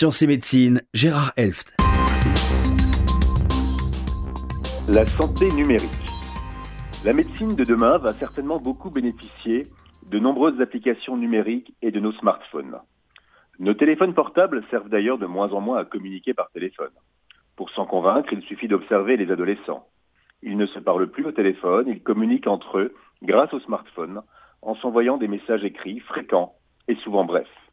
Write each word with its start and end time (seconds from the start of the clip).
Sciences 0.00 0.22
et 0.22 0.26
médecine, 0.26 0.80
Gérard 0.94 1.32
Elft. 1.36 1.76
La 4.88 5.04
santé 5.04 5.50
numérique. 5.50 5.90
La 7.04 7.12
médecine 7.12 7.54
de 7.54 7.64
demain 7.64 7.98
va 7.98 8.14
certainement 8.14 8.58
beaucoup 8.58 8.88
bénéficier 8.88 9.66
de 10.06 10.18
nombreuses 10.18 10.58
applications 10.62 11.18
numériques 11.18 11.74
et 11.82 11.90
de 11.90 12.00
nos 12.00 12.12
smartphones. 12.12 12.78
Nos 13.58 13.74
téléphones 13.74 14.14
portables 14.14 14.64
servent 14.70 14.88
d'ailleurs 14.88 15.18
de 15.18 15.26
moins 15.26 15.52
en 15.52 15.60
moins 15.60 15.76
à 15.76 15.84
communiquer 15.84 16.32
par 16.32 16.50
téléphone. 16.50 16.94
Pour 17.56 17.68
s'en 17.68 17.84
convaincre, 17.84 18.32
il 18.32 18.40
suffit 18.44 18.68
d'observer 18.68 19.18
les 19.18 19.30
adolescents. 19.30 19.86
Ils 20.42 20.56
ne 20.56 20.64
se 20.64 20.78
parlent 20.78 21.10
plus 21.10 21.26
au 21.26 21.32
téléphone, 21.32 21.88
ils 21.88 22.02
communiquent 22.02 22.46
entre 22.46 22.78
eux 22.78 22.94
grâce 23.22 23.52
au 23.52 23.60
smartphone 23.60 24.22
en 24.62 24.74
s'envoyant 24.76 25.18
des 25.18 25.28
messages 25.28 25.62
écrits 25.62 26.00
fréquents 26.00 26.54
et 26.88 26.94
souvent 27.04 27.26
brefs. 27.26 27.69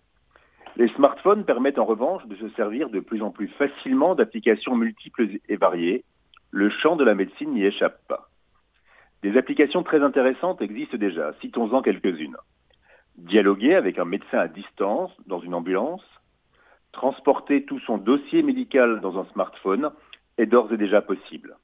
Les 0.77 0.89
smartphones 0.89 1.43
permettent 1.43 1.79
en 1.79 1.85
revanche 1.85 2.23
de 2.27 2.35
se 2.35 2.49
servir 2.49 2.91
de 2.91 2.99
plus 2.99 3.23
en 3.23 3.31
plus 3.31 3.47
facilement 3.47 4.13
d'applications 4.13 4.75
multiples 4.75 5.39
et 5.49 5.55
variées. 5.55 6.05
Le 6.51 6.69
champ 6.69 6.95
de 6.95 7.03
la 7.03 7.15
médecine 7.15 7.49
n'y 7.49 7.65
échappe 7.65 7.99
pas. 8.07 8.29
Des 9.23 9.35
applications 9.37 9.81
très 9.81 10.03
intéressantes 10.03 10.61
existent 10.61 10.97
déjà, 10.97 11.33
citons-en 11.41 11.81
quelques-unes. 11.81 12.37
Dialoguer 13.15 13.73
avec 13.73 13.97
un 13.97 14.05
médecin 14.05 14.37
à 14.37 14.47
distance 14.47 15.09
dans 15.25 15.39
une 15.39 15.55
ambulance, 15.55 16.05
transporter 16.91 17.65
tout 17.65 17.79
son 17.79 17.97
dossier 17.97 18.43
médical 18.43 19.01
dans 19.01 19.17
un 19.17 19.25
smartphone 19.33 19.89
est 20.37 20.45
d'ores 20.45 20.71
et 20.71 20.77
déjà 20.77 21.01
possible. 21.01 21.57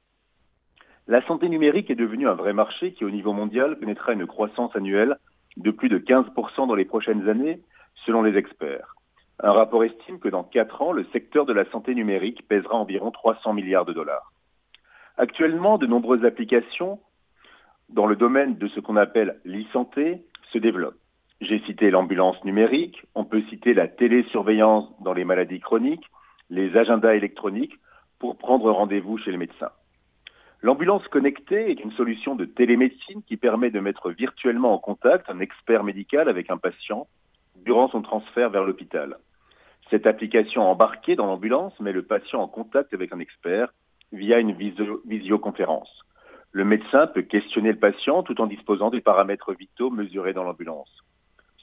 La 1.05 1.23
santé 1.27 1.49
numérique 1.49 1.91
est 1.91 1.95
devenue 1.95 2.27
un 2.27 2.33
vrai 2.33 2.53
marché 2.53 2.93
qui, 2.93 3.05
au 3.05 3.11
niveau 3.11 3.33
mondial, 3.33 3.77
connaîtra 3.77 4.13
une 4.13 4.25
croissance 4.25 4.75
annuelle 4.75 5.17
de 5.57 5.69
plus 5.69 5.89
de 5.89 5.99
15% 5.99 6.67
dans 6.67 6.73
les 6.73 6.85
prochaines 6.85 7.29
années, 7.29 7.61
selon 8.07 8.23
les 8.23 8.37
experts. 8.37 8.95
Un 9.39 9.51
rapport 9.51 9.83
estime 9.83 10.19
que 10.19 10.29
dans 10.29 10.43
4 10.43 10.81
ans, 10.81 10.91
le 10.91 11.05
secteur 11.11 11.45
de 11.45 11.53
la 11.53 11.65
santé 11.71 11.95
numérique 11.95 12.47
pèsera 12.47 12.75
environ 12.75 13.11
300 13.11 13.53
milliards 13.53 13.85
de 13.85 13.93
dollars. 13.93 14.31
Actuellement, 15.17 15.77
de 15.77 15.87
nombreuses 15.87 16.25
applications 16.25 16.99
dans 17.89 18.05
le 18.05 18.15
domaine 18.15 18.57
de 18.57 18.67
ce 18.69 18.79
qu'on 18.79 18.95
appelle 18.95 19.39
l'e-santé 19.43 20.23
se 20.51 20.57
développent. 20.57 20.97
J'ai 21.41 21.59
cité 21.65 21.91
l'ambulance 21.91 22.41
numérique, 22.45 23.03
on 23.15 23.25
peut 23.25 23.43
citer 23.49 23.73
la 23.73 23.87
télésurveillance 23.87 24.89
dans 25.01 25.13
les 25.13 25.25
maladies 25.25 25.59
chroniques, 25.59 26.09
les 26.49 26.75
agendas 26.77 27.15
électroniques 27.15 27.75
pour 28.19 28.37
prendre 28.37 28.71
rendez-vous 28.71 29.17
chez 29.17 29.31
le 29.31 29.37
médecin. 29.37 29.69
L'ambulance 30.61 31.05
connectée 31.09 31.71
est 31.71 31.83
une 31.83 31.91
solution 31.91 32.35
de 32.35 32.45
télémédecine 32.45 33.21
qui 33.23 33.35
permet 33.35 33.69
de 33.69 33.81
mettre 33.81 34.11
virtuellement 34.11 34.73
en 34.73 34.77
contact 34.77 35.29
un 35.29 35.41
expert 35.41 35.83
médical 35.83 36.29
avec 36.29 36.49
un 36.49 36.57
patient 36.57 37.07
durant 37.63 37.89
son 37.89 38.01
transfert 38.01 38.49
vers 38.49 38.63
l'hôpital. 38.63 39.17
Cette 39.89 40.07
application 40.07 40.63
embarquée 40.63 41.15
dans 41.15 41.25
l'ambulance 41.25 41.79
met 41.79 41.91
le 41.91 42.03
patient 42.03 42.41
en 42.41 42.47
contact 42.47 42.93
avec 42.93 43.13
un 43.13 43.19
expert 43.19 43.73
via 44.11 44.39
une 44.39 44.55
visioconférence. 45.05 46.03
Le 46.51 46.65
médecin 46.65 47.07
peut 47.07 47.23
questionner 47.23 47.71
le 47.71 47.79
patient 47.79 48.23
tout 48.23 48.39
en 48.39 48.47
disposant 48.47 48.91
des 48.91 49.01
paramètres 49.01 49.53
vitaux 49.53 49.89
mesurés 49.89 50.33
dans 50.33 50.43
l'ambulance. 50.43 51.03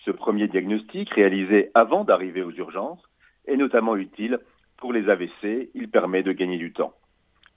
Ce 0.05 0.11
premier 0.11 0.49
diagnostic, 0.49 1.11
réalisé 1.11 1.71
avant 1.75 2.05
d'arriver 2.05 2.43
aux 2.43 2.51
urgences, 2.51 3.03
est 3.47 3.57
notamment 3.57 3.97
utile 3.97 4.39
pour 4.79 4.93
les 4.93 5.09
AVC. 5.09 5.71
Il 5.75 5.91
permet 5.91 6.23
de 6.23 6.33
gagner 6.33 6.59
du 6.59 6.73
temps. 6.73 6.95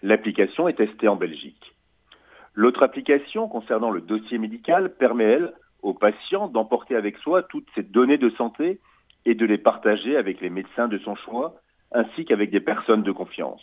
L'application 0.02 0.68
est 0.68 0.74
testée 0.74 1.08
en 1.08 1.16
Belgique. 1.16 1.74
L'autre 2.54 2.84
application 2.84 3.48
concernant 3.48 3.90
le 3.90 4.02
dossier 4.02 4.38
médical 4.38 4.94
permet, 4.96 5.24
elle, 5.24 5.54
aux 5.84 5.94
patients 5.94 6.48
d'emporter 6.48 6.96
avec 6.96 7.18
soi 7.18 7.44
toutes 7.44 7.68
ces 7.76 7.84
données 7.84 8.18
de 8.18 8.30
santé 8.32 8.80
et 9.26 9.36
de 9.36 9.46
les 9.46 9.58
partager 9.58 10.18
avec 10.18 10.42
les 10.42 10.50
médecins 10.50 10.88
de 10.88 10.98
son 10.98 11.16
choix, 11.16 11.56
ainsi 11.92 12.26
qu'avec 12.26 12.50
des 12.50 12.60
personnes 12.60 13.04
de 13.04 13.12
confiance. 13.12 13.62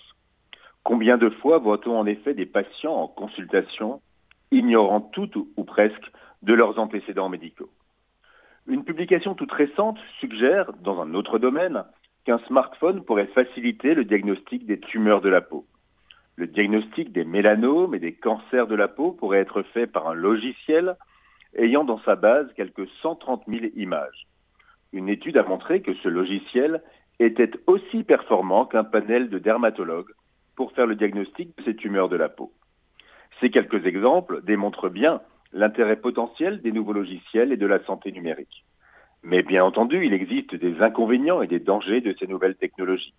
Combien 0.84 1.18
de 1.18 1.28
fois 1.28 1.58
voit-on 1.58 1.98
en 1.98 2.06
effet 2.06 2.34
des 2.34 2.46
patients 2.46 2.94
en 2.94 3.08
consultation 3.08 4.00
ignorant 4.50 5.00
tout 5.00 5.48
ou 5.56 5.64
presque 5.64 6.10
de 6.42 6.54
leurs 6.54 6.78
antécédents 6.78 7.28
médicaux? 7.28 7.70
Une 8.66 8.84
publication 8.84 9.34
toute 9.34 9.52
récente 9.52 9.98
suggère, 10.20 10.72
dans 10.80 11.00
un 11.00 11.14
autre 11.14 11.38
domaine, 11.38 11.84
qu'un 12.24 12.38
smartphone 12.46 13.02
pourrait 13.02 13.26
faciliter 13.34 13.94
le 13.94 14.04
diagnostic 14.04 14.66
des 14.66 14.78
tumeurs 14.78 15.22
de 15.22 15.28
la 15.28 15.40
peau. 15.40 15.66
Le 16.36 16.46
diagnostic 16.46 17.12
des 17.12 17.24
mélanomes 17.24 17.94
et 17.94 17.98
des 17.98 18.14
cancers 18.14 18.66
de 18.66 18.74
la 18.74 18.88
peau 18.88 19.12
pourrait 19.12 19.40
être 19.40 19.62
fait 19.62 19.86
par 19.86 20.08
un 20.08 20.14
logiciel 20.14 20.96
ayant 21.56 21.84
dans 21.84 22.00
sa 22.00 22.16
base 22.16 22.52
quelques 22.54 22.88
130 23.02 23.44
000 23.48 23.66
images. 23.76 24.26
Une 24.92 25.08
étude 25.08 25.36
a 25.36 25.42
montré 25.42 25.82
que 25.82 25.94
ce 25.94 26.08
logiciel 26.08 26.82
était 27.18 27.50
aussi 27.66 28.02
performant 28.02 28.66
qu'un 28.66 28.84
panel 28.84 29.28
de 29.28 29.38
dermatologues 29.38 30.12
pour 30.56 30.72
faire 30.72 30.86
le 30.86 30.96
diagnostic 30.96 31.56
de 31.56 31.64
ces 31.64 31.76
tumeurs 31.76 32.08
de 32.08 32.16
la 32.16 32.28
peau. 32.28 32.52
Ces 33.40 33.50
quelques 33.50 33.86
exemples 33.86 34.42
démontrent 34.42 34.88
bien 34.88 35.20
l'intérêt 35.52 35.96
potentiel 35.96 36.60
des 36.62 36.72
nouveaux 36.72 36.92
logiciels 36.92 37.52
et 37.52 37.56
de 37.56 37.66
la 37.66 37.82
santé 37.84 38.12
numérique. 38.12 38.64
Mais 39.22 39.42
bien 39.42 39.64
entendu, 39.64 40.04
il 40.04 40.14
existe 40.14 40.54
des 40.54 40.80
inconvénients 40.80 41.42
et 41.42 41.46
des 41.46 41.60
dangers 41.60 42.00
de 42.00 42.14
ces 42.18 42.26
nouvelles 42.26 42.56
technologies. 42.56 43.14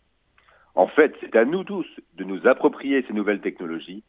En 0.74 0.88
fait, 0.88 1.16
c'est 1.20 1.36
à 1.36 1.46
nous 1.46 1.64
tous 1.64 1.88
de 2.16 2.24
nous 2.24 2.48
approprier 2.48 3.04
ces 3.08 3.14
nouvelles 3.14 3.42
technologies 3.42 4.04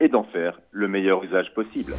et 0.00 0.08
d'en 0.08 0.24
faire 0.24 0.60
le 0.72 0.88
meilleur 0.88 1.22
usage 1.24 1.52
possible. 1.54 1.94